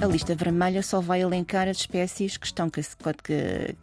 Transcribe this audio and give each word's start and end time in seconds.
A 0.00 0.06
lista 0.06 0.34
vermelha 0.34 0.80
só 0.80 1.00
vai 1.00 1.22
elencar 1.22 1.66
as 1.66 1.78
espécies 1.78 2.36
que 2.36 2.46
estão 2.46 2.70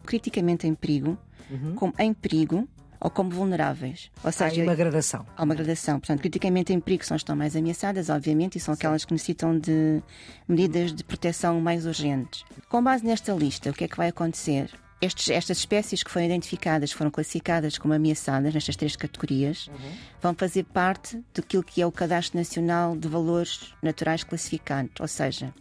criticamente 0.05 0.65
em 0.65 0.73
perigo, 0.73 1.17
uhum. 1.51 1.75
como 1.75 1.93
em 1.99 2.13
perigo 2.13 2.67
ou 3.01 3.09
como 3.09 3.29
vulneráveis. 3.29 4.09
Ou 4.23 4.31
seja, 4.31 4.61
há 4.61 4.63
uma 4.63 4.75
gradação. 4.75 5.25
Há 5.35 5.43
uma 5.43 5.53
gradação. 5.53 5.99
Portanto, 5.99 6.21
criticamente 6.21 6.71
em 6.71 6.79
perigo 6.79 7.05
são 7.05 7.15
as 7.15 7.21
que 7.21 7.25
estão 7.25 7.35
mais 7.35 7.55
ameaçadas, 7.55 8.09
obviamente, 8.09 8.57
e 8.57 8.61
são 8.61 8.73
aquelas 8.73 9.03
que 9.03 9.11
necessitam 9.11 9.59
de 9.59 10.01
medidas 10.47 10.93
de 10.93 11.03
proteção 11.03 11.59
mais 11.59 11.85
urgentes. 11.85 12.45
Com 12.69 12.81
base 12.81 13.05
nesta 13.05 13.33
lista, 13.33 13.69
o 13.69 13.73
que 13.73 13.83
é 13.83 13.87
que 13.87 13.97
vai 13.97 14.07
acontecer? 14.07 14.71
Estes, 15.01 15.29
estas 15.29 15.57
espécies 15.59 16.03
que 16.03 16.09
foram 16.09 16.25
identificadas, 16.25 16.91
foram 16.91 17.11
classificadas 17.11 17.77
como 17.77 17.93
ameaçadas 17.93 18.53
nestas 18.53 18.75
três 18.75 18.95
categorias, 18.95 19.67
uhum. 19.67 19.91
vão 20.21 20.33
fazer 20.33 20.63
parte 20.63 21.21
daquilo 21.33 21.63
que 21.63 21.81
é 21.81 21.85
o 21.85 21.91
Cadastro 21.91 22.37
Nacional 22.37 22.95
de 22.95 23.07
Valores 23.07 23.73
Naturais 23.83 24.23
Classificados, 24.23 24.93
ou 24.99 25.07
seja, 25.07 25.53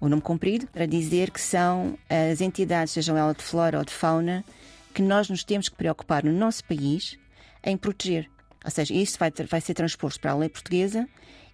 o 0.00 0.08
nome 0.08 0.20
comprido, 0.20 0.66
para 0.66 0.86
dizer 0.86 1.30
que 1.30 1.40
são 1.40 1.96
as 2.10 2.40
entidades, 2.40 2.92
sejam 2.92 3.16
elas 3.16 3.36
de 3.36 3.42
flora 3.42 3.78
ou 3.78 3.84
de 3.84 3.92
fauna, 3.92 4.44
que 4.92 5.00
nós 5.00 5.30
nos 5.30 5.44
temos 5.44 5.68
que 5.68 5.76
preocupar 5.76 6.24
no 6.24 6.32
nosso 6.32 6.64
país 6.64 7.16
em 7.62 7.76
proteger. 7.76 8.28
Ou 8.64 8.70
seja, 8.70 8.92
isso 8.92 9.18
vai, 9.18 9.30
ter, 9.30 9.46
vai 9.46 9.60
ser 9.60 9.74
transposto 9.74 10.20
para 10.20 10.32
a 10.32 10.36
lei 10.36 10.48
portuguesa 10.48 11.08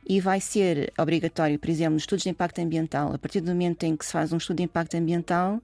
e 0.07 0.21
vai 0.21 0.41
ser 0.41 0.93
obrigatório, 0.99 1.59
por 1.59 1.71
exemplo, 1.71 1.95
nos 1.95 2.03
estudos 2.03 2.25
de 2.25 2.31
impacto 2.31 2.61
ambiental. 2.61 3.13
A 3.15 3.19
partir 3.19 3.41
do 3.41 3.51
momento 3.51 3.85
em 3.85 3.97
que 3.97 4.05
se 4.05 4.13
faz 4.13 4.33
um 4.33 4.39
estudo 4.39 4.59
de 4.59 4.63
impacto 4.65 4.97
ambiental 4.97 5.61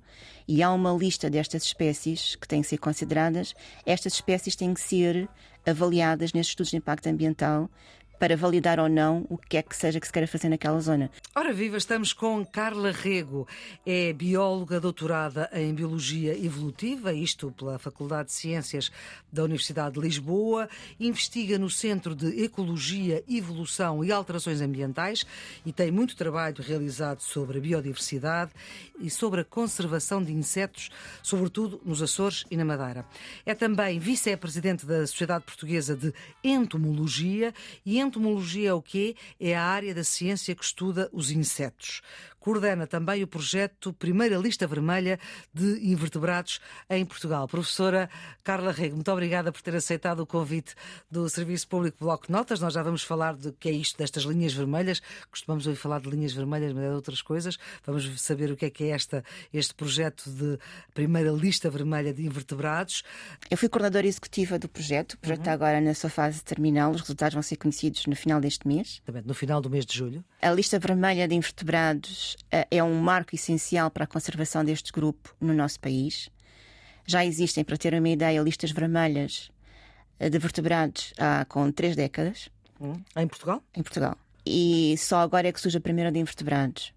e 0.46 0.62
há 0.62 0.72
uma 0.72 0.92
lista 0.92 1.28
destas 1.28 1.64
espécies 1.64 2.36
que 2.36 2.46
têm 2.46 2.62
que 2.62 2.68
ser 2.68 2.78
consideradas, 2.78 3.54
estas 3.84 4.14
espécies 4.14 4.54
têm 4.54 4.74
que 4.74 4.80
ser 4.80 5.28
avaliadas 5.66 6.32
nestes 6.32 6.52
estudos 6.52 6.70
de 6.70 6.76
impacto 6.76 7.08
ambiental 7.08 7.68
para 8.18 8.36
validar 8.36 8.78
ou 8.78 8.88
não 8.88 9.26
o 9.28 9.36
que 9.36 9.56
é 9.56 9.62
que 9.62 9.76
seja 9.76 10.00
que 10.00 10.06
se 10.06 10.12
queira 10.12 10.26
fazer 10.26 10.48
naquela 10.48 10.80
zona. 10.80 11.10
Ora 11.34 11.52
viva, 11.52 11.76
estamos 11.76 12.12
com 12.12 12.44
Carla 12.44 12.90
Rego, 12.90 13.46
é 13.84 14.12
bióloga 14.12 14.80
doutorada 14.80 15.50
em 15.52 15.74
Biologia 15.74 16.36
Evolutiva, 16.36 17.12
isto 17.12 17.52
pela 17.52 17.78
Faculdade 17.78 18.28
de 18.28 18.34
Ciências 18.34 18.90
da 19.32 19.44
Universidade 19.44 19.94
de 19.94 20.00
Lisboa, 20.00 20.68
investiga 20.98 21.58
no 21.58 21.68
Centro 21.68 22.14
de 22.14 22.42
Ecologia, 22.42 23.22
Evolução 23.28 24.04
e 24.04 24.10
Alterações 24.10 24.60
Ambientais 24.60 25.26
e 25.64 25.72
tem 25.72 25.90
muito 25.90 26.16
trabalho 26.16 26.62
realizado 26.62 27.20
sobre 27.20 27.58
a 27.58 27.60
biodiversidade 27.60 28.52
e 28.98 29.10
sobre 29.10 29.42
a 29.42 29.44
conservação 29.44 30.22
de 30.22 30.32
insetos, 30.32 30.90
sobretudo 31.22 31.80
nos 31.84 32.02
Açores 32.02 32.44
e 32.50 32.56
na 32.56 32.64
Madeira. 32.64 33.04
É 33.44 33.54
também 33.54 33.98
vice-presidente 33.98 34.86
da 34.86 35.06
Sociedade 35.06 35.44
Portuguesa 35.44 35.94
de 35.94 36.12
Entomologia 36.42 37.52
e 37.84 37.98
entomologia 38.06 38.70
é 38.70 38.74
o 38.74 38.82
quê? 38.82 39.14
É 39.38 39.54
a 39.56 39.62
área 39.62 39.94
da 39.94 40.04
ciência 40.04 40.54
que 40.54 40.64
estuda 40.64 41.08
os 41.12 41.30
insetos 41.30 42.00
coordena 42.46 42.86
também 42.86 43.24
o 43.24 43.26
projeto 43.26 43.92
Primeira 43.92 44.36
Lista 44.36 44.68
Vermelha 44.68 45.18
de 45.52 45.84
Invertebrados 45.90 46.60
em 46.88 47.04
Portugal. 47.04 47.48
Professora 47.48 48.08
Carla 48.44 48.70
Rego, 48.70 48.94
muito 48.94 49.10
obrigada 49.10 49.50
por 49.50 49.60
ter 49.60 49.74
aceitado 49.74 50.20
o 50.20 50.26
convite 50.26 50.76
do 51.10 51.28
Serviço 51.28 51.66
Público 51.66 51.96
Bloco 51.98 52.30
Notas. 52.30 52.60
Nós 52.60 52.72
já 52.72 52.84
vamos 52.84 53.02
falar 53.02 53.34
de 53.34 53.50
que 53.50 53.68
é 53.68 53.72
isto 53.72 53.98
destas 53.98 54.22
linhas 54.22 54.52
vermelhas. 54.52 55.02
Costumamos 55.28 55.66
ouvir 55.66 55.76
falar 55.76 56.00
de 56.00 56.08
linhas 56.08 56.34
vermelhas, 56.34 56.72
mas 56.72 56.84
é 56.84 56.88
de 56.88 56.94
outras 56.94 57.20
coisas. 57.20 57.58
Vamos 57.84 58.22
saber 58.22 58.52
o 58.52 58.56
que 58.56 58.66
é 58.66 58.70
que 58.70 58.84
é 58.84 58.88
esta, 58.90 59.24
este 59.52 59.74
projeto 59.74 60.30
de 60.30 60.56
Primeira 60.94 61.32
Lista 61.32 61.68
Vermelha 61.68 62.14
de 62.14 62.24
Invertebrados. 62.24 63.02
Eu 63.50 63.56
fui 63.56 63.68
coordenadora 63.68 64.06
executiva 64.06 64.56
do 64.56 64.68
projeto. 64.68 65.14
O 65.14 65.18
projeto 65.18 65.38
uhum. 65.38 65.42
está 65.42 65.52
agora 65.52 65.80
na 65.80 65.94
sua 65.94 66.10
fase 66.10 66.44
terminal. 66.44 66.92
Os 66.92 67.00
resultados 67.00 67.34
vão 67.34 67.42
ser 67.42 67.56
conhecidos 67.56 68.06
no 68.06 68.14
final 68.14 68.40
deste 68.40 68.68
mês. 68.68 69.02
No 69.24 69.34
final 69.34 69.60
do 69.60 69.68
mês 69.68 69.84
de 69.84 69.98
julho. 69.98 70.24
A 70.40 70.52
lista 70.52 70.78
vermelha 70.78 71.26
de 71.26 71.34
invertebrados 71.34 72.35
eh, 72.50 72.66
é 72.70 72.82
um 72.82 72.94
marco 73.00 73.34
essencial 73.34 73.90
para 73.90 74.04
a 74.04 74.06
conservação 74.06 74.64
deste 74.64 74.92
grupo 74.92 75.34
no 75.40 75.54
nosso 75.54 75.80
país. 75.80 76.28
Já 77.06 77.24
existem, 77.24 77.64
para 77.64 77.76
ter 77.76 77.94
uma 77.94 78.08
ideia, 78.08 78.40
listas 78.40 78.70
vermelhas 78.70 79.50
eh, 80.18 80.28
de 80.28 80.38
vertebrados 80.38 81.12
há 81.18 81.44
com 81.44 81.70
três 81.70 81.94
décadas. 81.94 82.48
Hum. 82.80 83.00
Em 83.16 83.26
Portugal? 83.26 83.62
Em 83.74 83.82
Portugal. 83.82 84.16
E 84.44 84.94
só 84.98 85.20
agora 85.20 85.48
é 85.48 85.52
que 85.52 85.60
surge 85.60 85.78
a 85.78 85.80
primeira 85.80 86.12
de 86.12 86.18
invertebrados. 86.18 86.92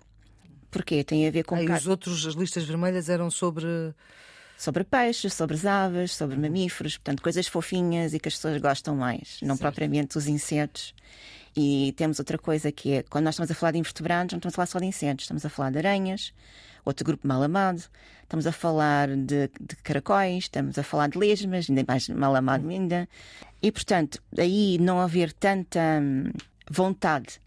Porquê? 0.70 1.04
Tem 1.04 1.28
a 1.28 1.32
ver 1.32 1.44
com. 1.44 1.56
Ah, 1.56 1.64
e 1.64 1.72
os 1.72 1.88
outros, 1.88 2.26
as 2.28 2.36
listas 2.36 2.64
vermelhas 2.64 3.10
eram 3.10 3.32
sobre. 3.32 3.68
Sobre 4.58 4.84
peixes, 4.84 5.34
sobre 5.34 5.58
aves, 5.66 6.14
sobre 6.14 6.36
mamíferos, 6.36 6.98
portanto, 6.98 7.24
coisas 7.24 7.48
fofinhas 7.48 8.14
e 8.14 8.20
que 8.20 8.28
as 8.28 8.36
pessoas 8.36 8.60
gostam 8.60 8.94
mais, 8.94 9.40
não 9.42 9.56
certo. 9.56 9.62
propriamente 9.62 10.18
os 10.18 10.28
insetos. 10.28 10.94
E 11.62 11.92
temos 11.98 12.20
outra 12.20 12.38
coisa 12.38 12.72
que 12.72 12.94
é, 12.94 13.04
quando 13.04 13.26
nós 13.26 13.36
estamos 13.36 13.52
a 13.52 13.54
falar 13.54 13.74
de 13.74 13.80
invertebrados, 13.80 14.32
não 14.32 14.38
estamos 14.38 14.54
a 14.54 14.56
falar 14.56 14.66
só 14.66 14.80
de 14.80 14.86
insetos, 14.86 15.26
estamos 15.26 15.46
a 15.46 15.50
falar 15.50 15.72
de 15.72 15.78
aranhas, 15.78 16.34
outro 16.86 17.04
grupo 17.06 17.28
mal 17.28 17.44
amado, 17.44 17.84
estamos 18.24 18.48
a 18.48 18.52
falar 18.54 19.10
de, 19.10 19.50
de 19.60 19.76
caracóis, 19.84 20.46
estamos 20.46 20.78
a 20.78 20.84
falar 20.84 21.10
de 21.10 21.18
lesmas, 21.18 21.70
ainda 21.70 21.84
mais 21.86 22.08
mal 22.08 22.34
amado 22.34 22.70
ainda. 22.70 23.10
E, 23.62 23.74
portanto, 23.74 24.24
aí 24.38 24.78
não 24.80 25.02
haver 25.02 25.34
tanta 25.34 26.00
hum, 26.02 26.32
vontade 26.72 27.42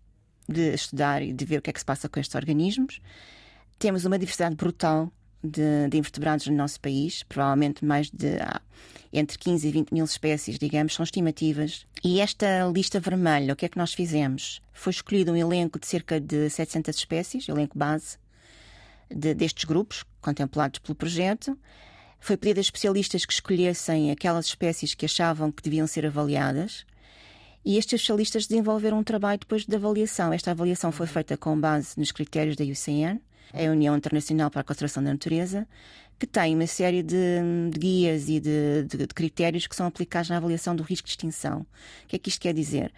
de 0.46 0.74
estudar 0.74 1.22
e 1.22 1.32
de 1.32 1.46
ver 1.46 1.60
o 1.60 1.62
que 1.62 1.70
é 1.70 1.72
que 1.72 1.80
se 1.80 1.86
passa 1.86 2.06
com 2.06 2.20
estes 2.20 2.34
organismos, 2.34 3.00
temos 3.78 4.04
uma 4.04 4.18
diversidade 4.18 4.56
brutal 4.56 5.10
de, 5.42 5.88
de 5.88 5.98
invertebrados 5.98 6.46
no 6.46 6.54
nosso 6.54 6.80
país, 6.80 7.22
provavelmente 7.24 7.84
mais 7.84 8.10
de 8.10 8.36
ah, 8.40 8.60
entre 9.12 9.36
15 9.36 9.68
e 9.68 9.70
20 9.70 9.92
mil 9.92 10.04
espécies, 10.04 10.58
digamos, 10.58 10.94
são 10.94 11.04
estimativas. 11.04 11.86
E 12.02 12.20
esta 12.20 12.70
lista 12.72 12.98
vermelha, 12.98 13.52
o 13.52 13.56
que 13.56 13.66
é 13.66 13.68
que 13.68 13.76
nós 13.76 13.92
fizemos? 13.92 14.62
Foi 14.72 14.90
escolhido 14.90 15.32
um 15.32 15.36
elenco 15.36 15.78
de 15.78 15.86
cerca 15.86 16.20
de 16.20 16.48
700 16.48 16.96
espécies, 16.96 17.48
elenco 17.48 17.76
base 17.76 18.16
de, 19.10 19.34
destes 19.34 19.64
grupos 19.64 20.04
contemplados 20.20 20.78
pelo 20.78 20.94
projeto. 20.94 21.58
Foi 22.18 22.36
pedido 22.36 22.58
a 22.58 22.60
especialistas 22.60 23.26
que 23.26 23.32
escolhessem 23.32 24.10
aquelas 24.10 24.46
espécies 24.46 24.94
que 24.94 25.04
achavam 25.04 25.50
que 25.50 25.62
deviam 25.62 25.86
ser 25.86 26.06
avaliadas. 26.06 26.86
E 27.64 27.76
estes 27.76 28.00
especialistas 28.00 28.46
desenvolveram 28.46 28.98
um 28.98 29.04
trabalho 29.04 29.38
depois 29.38 29.64
de 29.66 29.76
avaliação. 29.76 30.32
Esta 30.32 30.52
avaliação 30.52 30.90
foi 30.90 31.06
feita 31.06 31.36
com 31.36 31.60
base 31.60 31.98
nos 31.98 32.10
critérios 32.10 32.56
da 32.56 32.64
UCN 32.64 33.20
a 33.52 33.70
União 33.70 33.96
Internacional 33.96 34.50
para 34.50 34.60
a 34.60 34.64
Conservação 34.64 35.02
da 35.02 35.10
Natureza, 35.10 35.66
que 36.18 36.26
tem 36.26 36.54
uma 36.54 36.66
série 36.66 37.02
de, 37.02 37.16
de 37.70 37.78
guias 37.78 38.28
e 38.28 38.38
de, 38.38 38.84
de, 38.84 38.98
de, 38.98 39.06
critérios 39.08 39.66
que 39.66 39.74
são 39.74 39.86
aplicados 39.86 40.30
na 40.30 40.36
avaliação 40.36 40.74
do 40.74 40.82
risco 40.82 41.06
de 41.06 41.12
extinção. 41.12 41.66
O 42.04 42.06
que 42.08 42.16
é 42.16 42.18
que 42.18 42.28
isto 42.28 42.40
quer 42.40 42.54
dizer? 42.54 42.92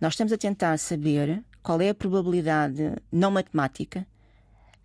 Nós 0.00 0.12
estamos 0.12 0.32
a 0.32 0.38
tentar 0.38 0.78
saber 0.78 1.42
qual 1.62 1.80
é 1.80 1.88
a 1.88 1.94
probabilidade, 1.94 2.92
não 3.10 3.30
matemática, 3.30 4.06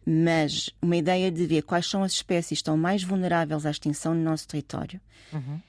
mas 0.05 0.69
uma 0.81 0.97
ideia 0.97 1.31
de 1.31 1.45
ver 1.45 1.61
quais 1.63 1.85
são 1.89 2.03
as 2.03 2.13
espécies 2.13 2.49
que 2.49 2.53
estão 2.55 2.77
mais 2.77 3.03
vulneráveis 3.03 3.65
à 3.65 3.71
extinção 3.71 4.13
no 4.13 4.23
nosso 4.23 4.47
território. 4.47 4.99
Uhum. 5.31 5.59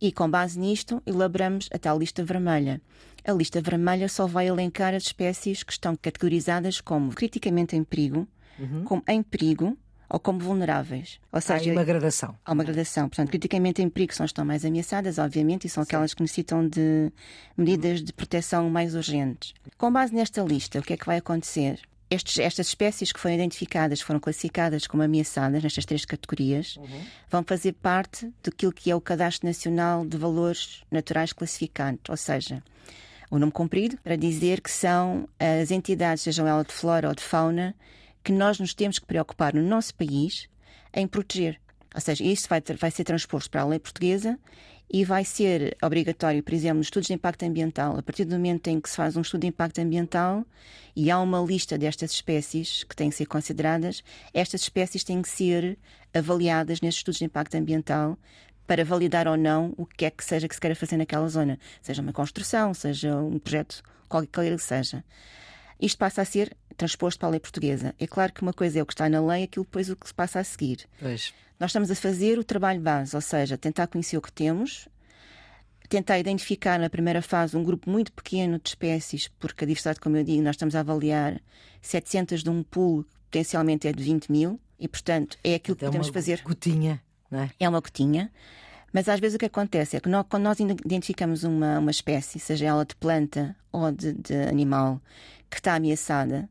E 0.00 0.10
com 0.10 0.30
base 0.30 0.58
nisto, 0.58 1.02
elaboramos 1.04 1.68
a 1.72 1.78
tal 1.78 1.98
lista 1.98 2.24
vermelha. 2.24 2.80
A 3.24 3.32
lista 3.32 3.60
vermelha 3.60 4.08
só 4.08 4.26
vai 4.26 4.48
elencar 4.48 4.94
as 4.94 5.04
espécies 5.04 5.62
que 5.62 5.72
estão 5.72 5.94
categorizadas 5.94 6.80
como 6.80 7.12
criticamente 7.12 7.76
em 7.76 7.84
perigo, 7.84 8.26
uhum. 8.60 8.84
como 8.84 9.02
em 9.08 9.22
perigo 9.22 9.76
ou 10.10 10.18
como 10.18 10.40
vulneráveis. 10.40 11.20
Ou 11.32 11.40
seja, 11.40 11.70
há 11.70 11.72
uma 11.72 11.84
gradação. 11.84 12.36
Há 12.44 12.52
uma 12.52 12.64
gradação. 12.64 13.08
Portanto, 13.08 13.30
criticamente 13.30 13.80
em 13.80 13.88
perigo 13.88 14.12
são 14.12 14.24
as 14.24 14.30
que 14.30 14.32
estão 14.32 14.44
mais 14.44 14.64
ameaçadas, 14.64 15.18
obviamente, 15.18 15.66
e 15.66 15.70
são 15.70 15.84
Sim. 15.84 15.88
aquelas 15.88 16.12
que 16.12 16.20
necessitam 16.20 16.66
de 16.66 17.12
medidas 17.56 18.02
de 18.02 18.12
proteção 18.12 18.68
mais 18.68 18.96
urgentes. 18.96 19.54
Com 19.78 19.92
base 19.92 20.12
nesta 20.12 20.42
lista, 20.42 20.80
o 20.80 20.82
que 20.82 20.94
é 20.94 20.96
que 20.96 21.06
vai 21.06 21.18
acontecer? 21.18 21.80
Estes, 22.10 22.40
estas 22.40 22.66
espécies 22.66 23.12
que 23.12 23.20
foram 23.20 23.36
identificadas, 23.36 24.00
foram 24.00 24.18
classificadas 24.18 24.84
como 24.84 25.00
ameaçadas 25.00 25.62
nestas 25.62 25.84
três 25.84 26.04
categorias, 26.04 26.76
uhum. 26.76 27.02
vão 27.30 27.44
fazer 27.44 27.72
parte 27.74 28.28
daquilo 28.42 28.72
que 28.72 28.90
é 28.90 28.96
o 28.96 29.00
Cadastro 29.00 29.46
Nacional 29.46 30.04
de 30.04 30.18
Valores 30.18 30.82
Naturais 30.90 31.32
Classificados, 31.32 32.00
ou 32.08 32.16
seja, 32.16 32.64
o 33.30 33.38
nome 33.38 33.52
comprido 33.52 33.96
para 34.02 34.16
dizer 34.16 34.60
que 34.60 34.72
são 34.72 35.28
as 35.38 35.70
entidades, 35.70 36.24
sejam 36.24 36.48
elas 36.48 36.66
de 36.66 36.72
flora 36.72 37.08
ou 37.08 37.14
de 37.14 37.22
fauna, 37.22 37.76
que 38.22 38.32
nós 38.32 38.58
nos 38.58 38.74
temos 38.74 38.98
que 38.98 39.06
preocupar 39.06 39.54
no 39.54 39.62
nosso 39.62 39.94
país 39.94 40.48
em 40.92 41.06
proteger. 41.06 41.60
Ou 41.94 42.00
seja, 42.00 42.22
isso 42.22 42.48
vai, 42.48 42.60
ter, 42.60 42.76
vai 42.76 42.90
ser 42.90 43.04
transposto 43.04 43.50
para 43.50 43.62
a 43.62 43.66
lei 43.66 43.78
portuguesa 43.78 44.38
e 44.92 45.04
vai 45.04 45.24
ser 45.24 45.76
obrigatório, 45.82 46.42
por 46.42 46.52
exemplo, 46.52 46.78
nos 46.78 46.86
estudos 46.86 47.06
de 47.06 47.14
impacto 47.14 47.44
ambiental. 47.44 47.96
A 47.96 48.02
partir 48.02 48.24
do 48.24 48.34
momento 48.36 48.66
em 48.68 48.80
que 48.80 48.90
se 48.90 48.96
faz 48.96 49.16
um 49.16 49.20
estudo 49.20 49.42
de 49.42 49.46
impacto 49.46 49.80
ambiental 49.80 50.44
e 50.94 51.10
há 51.10 51.20
uma 51.20 51.40
lista 51.40 51.78
destas 51.78 52.12
espécies 52.12 52.84
que 52.84 52.94
têm 52.94 53.08
que 53.08 53.16
ser 53.16 53.26
consideradas, 53.26 54.02
estas 54.34 54.62
espécies 54.62 55.04
têm 55.04 55.22
que 55.22 55.28
ser 55.28 55.78
avaliadas 56.12 56.80
nestes 56.80 57.00
estudos 57.00 57.18
de 57.18 57.24
impacto 57.24 57.54
ambiental 57.56 58.18
para 58.66 58.84
validar 58.84 59.26
ou 59.26 59.36
não 59.36 59.74
o 59.76 59.86
que 59.86 60.04
é 60.04 60.10
que 60.10 60.24
seja 60.24 60.48
que 60.48 60.54
se 60.54 60.60
queira 60.60 60.76
fazer 60.76 60.96
naquela 60.96 61.28
zona, 61.28 61.58
seja 61.82 62.02
uma 62.02 62.12
construção, 62.12 62.72
seja 62.74 63.16
um 63.16 63.38
projeto, 63.38 63.82
qualquer 64.08 64.56
que 64.56 64.62
seja. 64.62 65.04
Isto 65.80 65.98
passa 65.98 66.22
a 66.22 66.24
ser 66.24 66.56
transposto 66.80 67.18
para 67.20 67.28
a 67.28 67.30
lei 67.32 67.40
portuguesa. 67.40 67.94
É 67.98 68.06
claro 68.06 68.32
que 68.32 68.40
uma 68.40 68.54
coisa 68.54 68.78
é 68.78 68.82
o 68.82 68.86
que 68.86 68.94
está 68.94 69.08
na 69.08 69.20
lei, 69.20 69.44
aquilo 69.44 69.64
depois 69.64 69.90
o 69.90 69.96
que 69.96 70.06
se 70.06 70.14
passa 70.14 70.40
a 70.40 70.44
seguir. 70.44 70.86
Pois. 70.98 71.34
Nós 71.58 71.70
estamos 71.70 71.90
a 71.90 71.94
fazer 71.94 72.38
o 72.38 72.44
trabalho 72.44 72.80
base, 72.80 73.14
ou 73.14 73.20
seja, 73.20 73.58
tentar 73.58 73.86
conhecer 73.86 74.16
o 74.16 74.22
que 74.22 74.32
temos, 74.32 74.88
tentar 75.90 76.18
identificar 76.18 76.78
na 76.78 76.88
primeira 76.88 77.20
fase 77.20 77.54
um 77.54 77.62
grupo 77.62 77.90
muito 77.90 78.12
pequeno 78.12 78.58
de 78.58 78.70
espécies, 78.70 79.28
porque 79.38 79.64
a 79.64 79.66
diversidade, 79.66 80.00
como 80.00 80.16
eu 80.16 80.24
digo, 80.24 80.42
nós 80.42 80.54
estamos 80.54 80.74
a 80.74 80.80
avaliar 80.80 81.38
700 81.82 82.42
de 82.42 82.48
um 82.48 82.62
pool 82.62 83.04
que 83.04 83.10
potencialmente 83.26 83.86
é 83.86 83.92
de 83.92 84.02
20 84.02 84.32
mil, 84.32 84.58
e 84.78 84.88
portanto 84.88 85.36
é 85.44 85.54
aquilo 85.54 85.76
que 85.76 85.84
é 85.84 85.88
podemos 85.88 86.08
uma 86.08 86.14
fazer. 86.14 86.40
Gotinha, 86.42 87.02
não 87.30 87.40
é? 87.40 87.50
É 87.60 87.68
uma 87.68 87.80
gotinha. 87.80 88.32
Mas 88.92 89.08
às 89.08 89.20
vezes 89.20 89.36
o 89.36 89.38
que 89.38 89.46
acontece 89.46 89.96
é 89.96 90.00
que 90.00 90.08
nós, 90.08 90.24
quando 90.28 90.44
nós 90.44 90.58
identificamos 90.58 91.44
uma, 91.44 91.78
uma 91.78 91.90
espécie, 91.90 92.40
seja 92.40 92.66
ela 92.66 92.84
de 92.84 92.96
planta 92.96 93.54
ou 93.70 93.92
de, 93.92 94.14
de 94.14 94.34
animal, 94.48 95.00
que 95.50 95.58
está 95.58 95.74
ameaçada, 95.74 96.48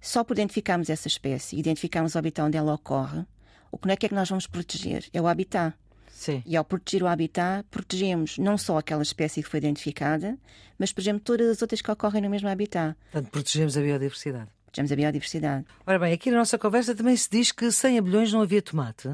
só 0.00 0.22
por 0.22 0.34
identificarmos 0.34 0.90
essa 0.90 1.08
espécie, 1.08 1.58
identificarmos 1.58 2.14
o 2.14 2.18
habitat 2.18 2.46
onde 2.46 2.56
ela 2.56 2.74
ocorre, 2.74 3.24
o 3.70 3.78
que 3.78 3.90
é 3.90 3.92
é 3.92 3.96
que 3.96 4.14
nós 4.14 4.28
vamos 4.28 4.46
proteger? 4.46 5.04
É 5.12 5.20
o 5.20 5.26
habitat. 5.26 5.74
Sim. 6.08 6.42
E 6.46 6.56
ao 6.56 6.64
proteger 6.64 7.02
o 7.02 7.06
habitat, 7.06 7.66
protegemos 7.70 8.38
não 8.38 8.56
só 8.56 8.78
aquela 8.78 9.02
espécie 9.02 9.42
que 9.42 9.48
foi 9.48 9.58
identificada, 9.58 10.38
mas 10.78 10.92
protegemos 10.92 11.22
todas 11.22 11.48
as 11.48 11.62
outras 11.62 11.82
que 11.82 11.90
ocorrem 11.90 12.22
no 12.22 12.30
mesmo 12.30 12.48
habitat. 12.48 12.96
Portanto, 13.12 13.30
protegemos 13.30 13.76
a 13.76 13.82
biodiversidade. 13.82 14.48
Protegemos 14.64 14.92
a 14.92 14.96
biodiversidade. 14.96 15.66
Ora 15.86 15.98
bem, 15.98 16.12
aqui 16.12 16.30
na 16.30 16.38
nossa 16.38 16.56
conversa 16.56 16.94
também 16.94 17.16
se 17.16 17.28
diz 17.30 17.52
que 17.52 17.70
sem 17.70 17.98
abelhões 17.98 18.32
não 18.32 18.40
havia 18.40 18.62
tomate. 18.62 19.10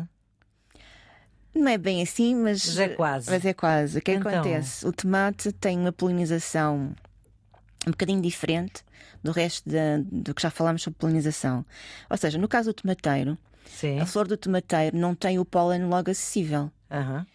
Não 1.54 1.68
é 1.68 1.76
bem 1.76 2.02
assim, 2.02 2.34
mas, 2.34 2.64
mas 2.66 2.78
é 2.78 2.88
quase. 2.90 3.30
Mas 3.30 3.44
é 3.44 3.52
quase. 3.52 3.98
O 3.98 4.00
que 4.00 4.12
então... 4.12 4.32
acontece? 4.32 4.86
O 4.86 4.92
tomate 4.92 5.52
tem 5.52 5.78
uma 5.78 5.92
polinização 5.92 6.94
um 7.86 7.90
bocadinho 7.90 8.20
diferente 8.20 8.82
do 9.22 9.32
resto 9.32 9.68
da, 9.68 9.98
do 10.02 10.34
que 10.34 10.42
já 10.42 10.50
falámos 10.50 10.82
sobre 10.82 10.98
polinização. 10.98 11.64
Ou 12.10 12.16
seja, 12.16 12.38
no 12.38 12.48
caso 12.48 12.70
do 12.70 12.74
tomateiro, 12.74 13.36
Sim. 13.66 13.98
a 14.00 14.06
flor 14.06 14.26
do 14.26 14.36
tomateiro 14.36 14.96
não 14.96 15.14
tem 15.14 15.38
o 15.38 15.44
pólen 15.44 15.84
logo 15.84 16.10
acessível. 16.10 16.70
Uhum. 16.90 17.20
O 17.20 17.26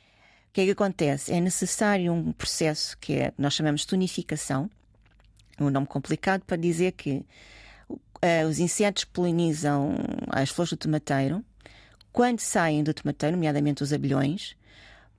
que 0.54 0.62
é 0.62 0.66
que 0.66 0.72
acontece? 0.72 1.32
É 1.32 1.40
necessário 1.40 2.12
um 2.12 2.32
processo 2.32 2.98
que 2.98 3.14
é, 3.14 3.34
nós 3.38 3.54
chamamos 3.54 3.82
de 3.82 3.88
tonificação, 3.88 4.70
um 5.60 5.70
nome 5.70 5.88
complicado 5.88 6.44
para 6.46 6.58
dizer 6.58 6.94
que 6.94 7.26
uh, 7.90 8.48
os 8.48 8.60
insetos 8.60 9.04
polinizam 9.04 9.96
as 10.30 10.50
flores 10.50 10.72
do 10.72 10.78
tomateiro 10.78 11.44
quando 12.18 12.40
saem 12.40 12.84
do 12.84 12.96
tomateiro, 12.96 13.36
nomeadamente 13.36 13.84
os 13.84 13.94
abelhões, 13.94 14.56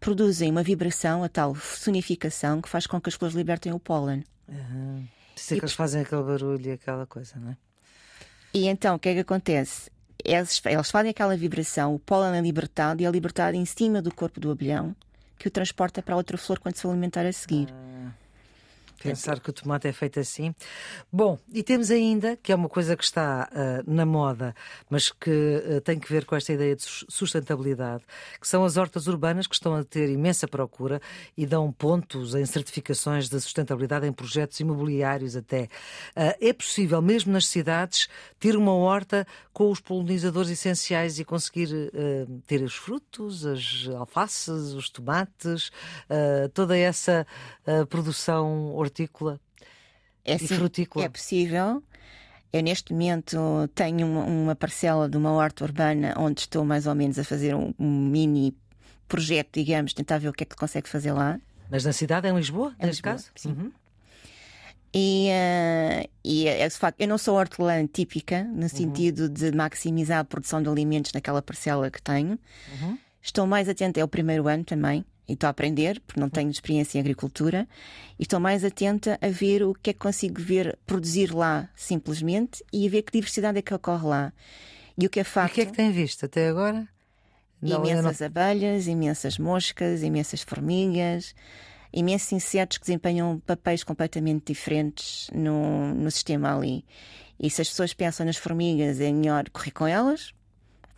produzem 0.00 0.50
uma 0.50 0.64
vibração, 0.64 1.22
a 1.22 1.28
tal 1.28 1.54
sonificação, 1.54 2.60
que 2.60 2.68
faz 2.68 2.88
com 2.88 3.00
que 3.00 3.08
as 3.08 3.14
flores 3.14 3.36
libertem 3.36 3.72
o 3.72 3.78
pólen. 3.78 4.24
Isso 5.40 5.54
é 5.54 5.56
que 5.56 5.64
eles 5.64 5.74
fazem 5.74 6.02
aquele 6.02 6.22
barulho 6.22 6.66
e 6.66 6.72
aquela 6.72 7.06
coisa, 7.06 7.34
não 7.38 7.50
é? 7.50 7.56
E 8.52 8.66
então, 8.66 8.96
o 8.96 8.98
que 8.98 9.08
é 9.08 9.14
que 9.14 9.20
acontece? 9.20 9.90
Eles, 10.24 10.60
eles 10.64 10.90
fazem 10.90 11.10
aquela 11.10 11.36
vibração, 11.36 11.94
o 11.94 11.98
pólen 11.98 12.38
é 12.38 12.40
libertado 12.40 13.02
e 13.02 13.06
é 13.06 13.10
libertado 13.10 13.56
em 13.56 13.64
cima 13.64 14.02
do 14.02 14.12
corpo 14.12 14.40
do 14.40 14.50
abelhão, 14.50 14.94
que 15.38 15.46
o 15.46 15.50
transporta 15.50 16.02
para 16.02 16.16
outra 16.16 16.36
flor 16.36 16.58
quando 16.58 16.76
se 16.76 16.86
alimentar 16.86 17.24
a 17.24 17.32
seguir. 17.32 17.68
Ah. 17.70 18.10
Pensar 19.02 19.38
que 19.38 19.50
o 19.50 19.52
tomate 19.52 19.86
é 19.86 19.92
feito 19.92 20.18
assim. 20.18 20.52
Bom, 21.12 21.38
e 21.52 21.62
temos 21.62 21.90
ainda, 21.90 22.36
que 22.36 22.50
é 22.50 22.54
uma 22.54 22.68
coisa 22.68 22.96
que 22.96 23.04
está 23.04 23.48
uh, 23.52 23.90
na 23.90 24.04
moda, 24.04 24.54
mas 24.90 25.10
que 25.10 25.30
uh, 25.30 25.80
tem 25.82 26.00
que 26.00 26.12
ver 26.12 26.24
com 26.24 26.34
esta 26.34 26.52
ideia 26.52 26.74
de 26.74 26.82
sustentabilidade, 27.08 28.02
que 28.40 28.48
são 28.48 28.64
as 28.64 28.76
hortas 28.76 29.06
urbanas 29.06 29.46
que 29.46 29.54
estão 29.54 29.76
a 29.76 29.84
ter 29.84 30.08
imensa 30.10 30.48
procura 30.48 31.00
e 31.36 31.46
dão 31.46 31.70
pontos 31.70 32.34
em 32.34 32.44
certificações 32.44 33.28
de 33.28 33.40
sustentabilidade 33.40 34.06
em 34.06 34.12
projetos 34.12 34.58
imobiliários 34.58 35.36
até. 35.36 35.64
Uh, 36.16 36.34
é 36.40 36.52
possível, 36.52 37.00
mesmo 37.00 37.32
nas 37.32 37.46
cidades, 37.46 38.08
ter 38.40 38.56
uma 38.56 38.74
horta 38.74 39.24
com 39.52 39.70
os 39.70 39.80
polinizadores 39.80 40.50
essenciais 40.50 41.18
e 41.18 41.24
conseguir 41.24 41.68
ter 42.46 42.62
os 42.62 42.76
frutos, 42.76 43.44
as 43.44 43.88
alfaces, 43.96 44.72
os 44.72 44.88
tomates, 44.88 45.72
toda 46.54 46.78
essa 46.78 47.26
produção 47.88 48.72
orgânica 48.74 48.87
hortícola 48.88 49.40
é, 50.24 50.36
e 50.36 50.38
frutícola? 50.48 51.04
É 51.04 51.08
possível. 51.08 51.82
Eu, 52.52 52.62
neste 52.62 52.92
momento, 52.92 53.38
tenho 53.74 54.06
uma, 54.06 54.24
uma, 54.24 54.56
parcela 54.56 55.08
de 55.08 55.16
uma 55.16 55.32
horta 55.32 55.64
urbana 55.64 56.14
onde 56.16 56.40
estou 56.40 56.64
mais 56.64 56.86
ou 56.86 56.94
menos 56.94 57.18
a 57.18 57.24
fazer 57.24 57.54
um, 57.54 57.74
um, 57.78 58.08
mini 58.08 58.56
projeto, 59.06 59.50
digamos, 59.52 59.92
tentar 59.92 60.18
ver 60.18 60.28
o 60.28 60.32
que 60.32 60.44
é 60.44 60.46
que 60.46 60.56
consegue 60.56 60.88
fazer 60.88 61.12
lá. 61.12 61.38
Mas 61.70 61.84
na 61.84 61.92
cidade, 61.92 62.26
em 62.26 62.34
Lisboa, 62.34 62.74
em 62.78 62.86
neste 62.86 63.02
Lisboa, 63.02 63.12
caso? 63.12 63.30
Sim. 63.36 63.50
Uhum. 63.50 63.72
E, 64.94 65.28
uh, 65.28 66.08
e 66.24 66.48
é, 66.48 66.66
de 66.66 66.74
facto, 66.74 66.98
eu 67.00 67.08
não 67.08 67.18
sou 67.18 67.36
hortelã 67.36 67.86
típica, 67.86 68.44
no 68.44 68.62
uhum. 68.62 68.68
sentido 68.68 69.28
de 69.28 69.52
maximizar 69.52 70.20
a 70.20 70.24
produção 70.24 70.62
de 70.62 70.68
alimentos 70.70 71.12
naquela 71.12 71.42
parcela 71.42 71.90
que 71.90 72.00
tenho. 72.00 72.38
Uhum. 72.80 72.98
Estou 73.20 73.46
mais 73.46 73.68
atenta, 73.68 74.00
é 74.00 74.04
o 74.04 74.08
primeiro 74.08 74.48
ano 74.48 74.64
também, 74.64 75.04
e 75.28 75.34
estou 75.34 75.46
a 75.46 75.50
aprender, 75.50 76.00
porque 76.06 76.20
não 76.20 76.30
tenho 76.30 76.50
experiência 76.50 76.98
em 76.98 77.00
agricultura, 77.00 77.68
e 78.18 78.22
estou 78.22 78.40
mais 78.40 78.64
atenta 78.64 79.18
a 79.20 79.28
ver 79.28 79.62
o 79.62 79.74
que 79.74 79.90
é 79.90 79.92
que 79.92 79.98
consigo 79.98 80.40
ver 80.40 80.78
produzir 80.86 81.34
lá, 81.34 81.68
simplesmente, 81.76 82.64
e 82.72 82.86
a 82.86 82.90
ver 82.90 83.02
que 83.02 83.12
diversidade 83.12 83.58
é 83.58 83.62
que 83.62 83.74
ocorre 83.74 84.06
lá. 84.06 84.32
E 84.96 85.06
o 85.06 85.10
que 85.10 85.20
é 85.20 85.24
facto. 85.24 85.50
E 85.50 85.52
o 85.52 85.54
que 85.54 85.60
é 85.60 85.66
que 85.66 85.76
tem 85.76 85.92
visto 85.92 86.24
até 86.24 86.48
agora? 86.48 86.88
Não, 87.60 87.84
imensas 87.84 88.20
não... 88.20 88.26
abelhas, 88.26 88.86
imensas 88.86 89.38
moscas, 89.38 90.02
imensas 90.02 90.42
formigas, 90.42 91.34
imensos 91.92 92.32
insetos 92.32 92.78
que 92.78 92.84
desempenham 92.84 93.40
papéis 93.40 93.84
completamente 93.84 94.52
diferentes 94.52 95.28
no, 95.34 95.94
no 95.94 96.10
sistema 96.10 96.56
ali. 96.56 96.84
E 97.38 97.50
se 97.50 97.62
as 97.62 97.68
pessoas 97.68 97.94
pensam 97.94 98.26
nas 98.26 98.36
formigas, 98.36 99.00
é 99.00 99.12
melhor 99.12 99.48
correr 99.50 99.70
com 99.70 99.86
elas. 99.86 100.32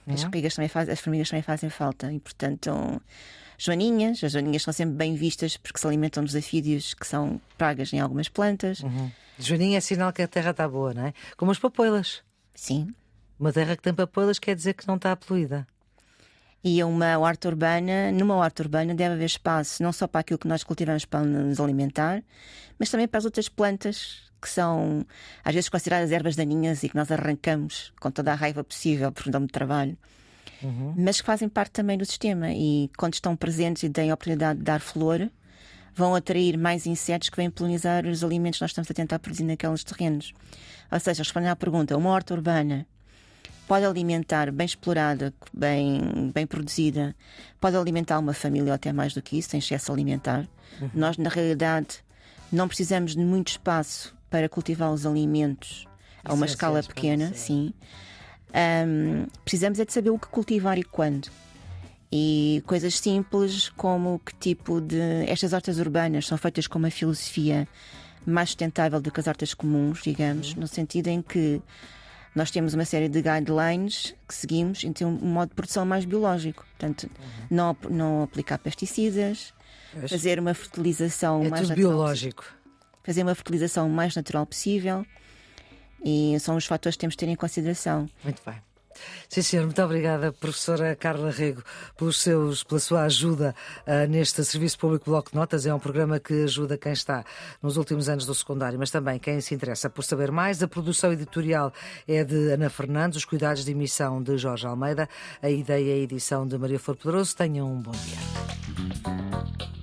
As, 0.06 0.22
formigas 0.22 0.54
também 0.54 0.68
faz, 0.68 0.88
as 0.88 1.00
formigas 1.00 1.28
também 1.30 1.42
fazem 1.42 1.70
falta. 1.70 2.12
E, 2.12 2.18
portanto, 2.18 3.00
joaninhas. 3.58 4.22
As 4.24 4.32
joaninhas 4.32 4.62
são 4.62 4.72
sempre 4.72 4.94
bem 4.96 5.14
vistas 5.14 5.56
porque 5.56 5.78
se 5.78 5.86
alimentam 5.86 6.24
dos 6.24 6.34
afídeos 6.34 6.94
que 6.94 7.06
são 7.06 7.40
pragas 7.58 7.92
em 7.92 8.00
algumas 8.00 8.28
plantas. 8.28 8.80
Uhum. 8.80 9.10
Joaninha 9.38 9.78
é 9.78 9.80
sinal 9.80 10.12
que 10.12 10.22
a 10.22 10.28
terra 10.28 10.50
está 10.50 10.68
boa, 10.68 10.94
não 10.94 11.06
é? 11.06 11.14
Como 11.36 11.50
as 11.50 11.58
papoilas. 11.58 12.22
Sim. 12.54 12.94
Uma 13.38 13.52
terra 13.52 13.76
que 13.76 13.82
tem 13.82 13.94
papoilas 13.94 14.38
quer 14.38 14.54
dizer 14.54 14.74
que 14.74 14.86
não 14.86 14.96
está 14.96 15.14
poluída. 15.16 15.66
E 16.62 16.82
uma 16.84 17.18
horta 17.18 17.48
urbana, 17.48 18.12
numa 18.12 18.34
horta 18.36 18.62
urbana 18.62 18.94
deve 18.94 19.14
haver 19.14 19.24
espaço 19.24 19.82
não 19.82 19.92
só 19.92 20.06
para 20.06 20.20
aquilo 20.20 20.38
que 20.38 20.48
nós 20.48 20.62
cultivamos 20.62 21.06
para 21.06 21.24
nos 21.24 21.58
alimentar, 21.58 22.22
mas 22.78 22.90
também 22.90 23.08
para 23.08 23.16
as 23.16 23.24
outras 23.24 23.48
plantas 23.48 24.29
que 24.40 24.48
são 24.48 25.04
às 25.44 25.54
vezes 25.54 25.68
consideradas 25.68 26.12
ervas 26.12 26.36
daninhas 26.36 26.82
e 26.82 26.88
que 26.88 26.96
nós 26.96 27.10
arrancamos 27.10 27.92
com 28.00 28.10
toda 28.10 28.32
a 28.32 28.34
raiva 28.34 28.64
possível 28.64 29.12
por 29.12 29.26
não 29.26 29.42
de 29.42 29.52
trabalho 29.52 29.96
uhum. 30.62 30.94
mas 30.96 31.20
que 31.20 31.26
fazem 31.26 31.48
parte 31.48 31.72
também 31.72 31.98
do 31.98 32.04
sistema 32.04 32.52
e 32.52 32.90
quando 32.96 33.14
estão 33.14 33.36
presentes 33.36 33.82
e 33.82 33.90
têm 33.90 34.10
a 34.10 34.14
oportunidade 34.14 34.58
de 34.58 34.64
dar 34.64 34.80
flor, 34.80 35.30
vão 35.94 36.14
atrair 36.14 36.56
mais 36.56 36.86
insetos 36.86 37.28
que 37.28 37.36
vêm 37.36 37.50
polinizar 37.50 38.06
os 38.06 38.22
alimentos 38.24 38.58
que 38.58 38.64
nós 38.64 38.70
estamos 38.70 38.90
a 38.90 38.94
tentar 38.94 39.18
produzir 39.18 39.44
naqueles 39.44 39.84
terrenos. 39.84 40.32
Ou 40.90 41.00
seja, 41.00 41.22
respondendo 41.22 41.50
à 41.50 41.56
pergunta, 41.56 41.96
uma 41.96 42.10
horta 42.10 42.34
urbana 42.34 42.86
pode 43.66 43.84
alimentar, 43.84 44.50
bem 44.50 44.64
explorada, 44.64 45.32
bem, 45.52 46.30
bem 46.34 46.46
produzida, 46.46 47.14
pode 47.60 47.76
alimentar 47.76 48.18
uma 48.18 48.32
família 48.32 48.70
ou 48.70 48.74
até 48.74 48.92
mais 48.92 49.14
do 49.14 49.22
que 49.22 49.38
isso, 49.38 49.50
sem 49.50 49.58
excesso 49.58 49.92
alimentar. 49.92 50.48
Uhum. 50.80 50.90
Nós, 50.94 51.16
na 51.16 51.28
realidade, 51.28 52.02
não 52.50 52.66
precisamos 52.66 53.14
de 53.14 53.24
muito 53.24 53.48
espaço 53.48 54.16
para 54.30 54.48
cultivar 54.48 54.92
os 54.92 55.04
alimentos 55.04 55.86
a 56.24 56.32
uma 56.32 56.46
escala 56.46 56.82
pequena, 56.82 57.32
sim. 57.34 57.72
Um, 58.50 59.26
precisamos 59.44 59.78
é 59.78 59.84
de 59.84 59.92
saber 59.92 60.10
o 60.10 60.18
que 60.18 60.28
cultivar 60.28 60.78
e 60.78 60.82
quando. 60.82 61.28
E 62.12 62.62
coisas 62.66 62.98
simples 62.98 63.68
como 63.70 64.20
que 64.24 64.34
tipo 64.34 64.80
de. 64.80 65.24
Estas 65.28 65.52
hortas 65.52 65.78
urbanas 65.78 66.26
são 66.26 66.36
feitas 66.36 66.66
com 66.66 66.78
uma 66.78 66.90
filosofia 66.90 67.68
mais 68.26 68.50
sustentável 68.50 69.00
do 69.00 69.10
que 69.10 69.20
as 69.20 69.26
hortas 69.26 69.54
comuns, 69.54 70.02
digamos, 70.02 70.52
uhum. 70.52 70.60
no 70.60 70.68
sentido 70.68 71.06
em 71.08 71.22
que 71.22 71.62
nós 72.34 72.50
temos 72.50 72.74
uma 72.74 72.84
série 72.84 73.08
de 73.08 73.22
guidelines 73.22 74.14
que 74.26 74.34
seguimos 74.34 74.84
em 74.84 74.92
ter 74.92 75.04
um 75.04 75.12
modo 75.12 75.50
de 75.50 75.54
produção 75.54 75.86
mais 75.86 76.04
biológico. 76.04 76.66
Portanto, 76.70 77.04
uhum. 77.04 77.46
não, 77.50 77.76
não 77.88 78.22
aplicar 78.24 78.58
pesticidas, 78.58 79.54
fazer 80.08 80.38
uma 80.38 80.52
fertilização 80.52 81.44
é 81.44 81.48
mais 81.48 81.62
tudo 81.62 81.70
natural, 81.70 81.90
biológico. 81.90 82.44
Fazer 83.10 83.24
uma 83.24 83.34
fertilização 83.34 83.88
o 83.88 83.90
mais 83.90 84.14
natural 84.14 84.46
possível. 84.46 85.04
E 86.04 86.38
são 86.38 86.54
os 86.54 86.64
fatores 86.64 86.94
que 86.94 87.00
temos 87.00 87.14
de 87.14 87.18
ter 87.18 87.28
em 87.28 87.34
consideração. 87.34 88.08
Muito 88.22 88.40
bem. 88.46 88.54
Sim, 89.28 89.42
senhor, 89.42 89.64
muito 89.64 89.82
obrigada, 89.82 90.32
professora 90.32 90.94
Carla 90.94 91.28
Rego, 91.32 91.60
pelos 91.96 92.20
seus, 92.20 92.62
pela 92.62 92.78
sua 92.78 93.02
ajuda 93.02 93.52
uh, 93.84 94.08
neste 94.08 94.44
Serviço 94.44 94.78
Público 94.78 95.06
Bloco 95.06 95.32
de 95.32 95.36
Notas. 95.36 95.66
É 95.66 95.74
um 95.74 95.80
programa 95.80 96.20
que 96.20 96.44
ajuda 96.44 96.78
quem 96.78 96.92
está 96.92 97.24
nos 97.60 97.76
últimos 97.76 98.08
anos 98.08 98.24
do 98.24 98.32
secundário, 98.32 98.78
mas 98.78 98.92
também 98.92 99.18
quem 99.18 99.40
se 99.40 99.56
interessa 99.56 99.90
por 99.90 100.04
saber 100.04 100.30
mais. 100.30 100.62
A 100.62 100.68
produção 100.68 101.12
editorial 101.12 101.72
é 102.06 102.22
de 102.22 102.52
Ana 102.52 102.70
Fernandes, 102.70 103.16
os 103.18 103.24
cuidados 103.24 103.64
de 103.64 103.72
emissão 103.72 104.22
de 104.22 104.38
Jorge 104.38 104.68
Almeida, 104.68 105.08
a 105.42 105.50
ideia 105.50 105.96
e 105.96 106.00
a 106.00 106.04
edição 106.04 106.46
de 106.46 106.56
Maria 106.56 106.78
Flor 106.78 106.96
Pedroso. 106.96 107.34
Tenham 107.34 107.72
um 107.72 107.82
bom 107.82 107.90
dia. 107.90 109.79